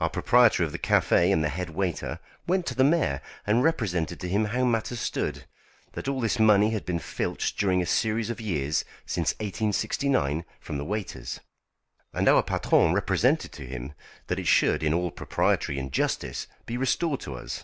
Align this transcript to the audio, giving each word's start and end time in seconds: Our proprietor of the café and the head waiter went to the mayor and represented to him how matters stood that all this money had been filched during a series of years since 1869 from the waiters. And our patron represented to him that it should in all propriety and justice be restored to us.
Our 0.00 0.08
proprietor 0.10 0.64
of 0.64 0.72
the 0.72 0.80
café 0.80 1.32
and 1.32 1.44
the 1.44 1.48
head 1.48 1.70
waiter 1.70 2.18
went 2.44 2.66
to 2.66 2.74
the 2.74 2.82
mayor 2.82 3.20
and 3.46 3.62
represented 3.62 4.18
to 4.18 4.28
him 4.28 4.46
how 4.46 4.64
matters 4.64 4.98
stood 4.98 5.44
that 5.92 6.08
all 6.08 6.20
this 6.20 6.40
money 6.40 6.70
had 6.70 6.84
been 6.84 6.98
filched 6.98 7.56
during 7.56 7.80
a 7.80 7.86
series 7.86 8.30
of 8.30 8.40
years 8.40 8.84
since 9.06 9.30
1869 9.34 10.44
from 10.58 10.76
the 10.76 10.84
waiters. 10.84 11.38
And 12.12 12.28
our 12.28 12.42
patron 12.42 12.94
represented 12.94 13.52
to 13.52 13.62
him 13.64 13.92
that 14.26 14.40
it 14.40 14.48
should 14.48 14.82
in 14.82 14.92
all 14.92 15.12
propriety 15.12 15.78
and 15.78 15.92
justice 15.92 16.48
be 16.66 16.76
restored 16.76 17.20
to 17.20 17.36
us. 17.36 17.62